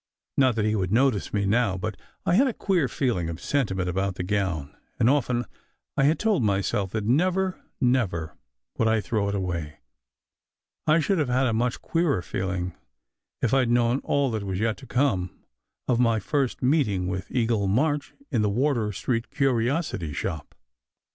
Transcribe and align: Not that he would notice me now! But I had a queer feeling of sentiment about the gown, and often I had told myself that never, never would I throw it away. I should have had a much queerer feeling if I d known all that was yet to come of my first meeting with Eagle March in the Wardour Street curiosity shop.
Not 0.35 0.55
that 0.55 0.65
he 0.65 0.73
would 0.75 0.91
notice 0.91 1.31
me 1.31 1.45
now! 1.45 1.77
But 1.77 1.95
I 2.25 2.33
had 2.33 2.47
a 2.47 2.55
queer 2.55 2.87
feeling 2.87 3.29
of 3.29 3.39
sentiment 3.39 3.87
about 3.87 4.15
the 4.15 4.23
gown, 4.23 4.75
and 4.99 5.07
often 5.07 5.45
I 5.95 6.05
had 6.05 6.17
told 6.17 6.41
myself 6.41 6.89
that 6.93 7.05
never, 7.05 7.61
never 7.79 8.35
would 8.79 8.87
I 8.87 8.99
throw 8.99 9.29
it 9.29 9.35
away. 9.35 9.77
I 10.87 11.01
should 11.01 11.19
have 11.19 11.29
had 11.29 11.45
a 11.45 11.53
much 11.53 11.83
queerer 11.83 12.23
feeling 12.23 12.73
if 13.43 13.53
I 13.53 13.65
d 13.65 13.71
known 13.73 13.99
all 14.03 14.31
that 14.31 14.41
was 14.43 14.59
yet 14.59 14.77
to 14.77 14.87
come 14.87 15.43
of 15.87 15.99
my 15.99 16.19
first 16.19 16.63
meeting 16.63 17.05
with 17.07 17.29
Eagle 17.29 17.67
March 17.67 18.15
in 18.31 18.41
the 18.41 18.49
Wardour 18.49 18.91
Street 18.93 19.29
curiosity 19.29 20.13
shop. 20.13 20.55